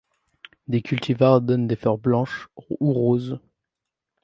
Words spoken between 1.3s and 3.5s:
donnent des fleurs blanches ou roses.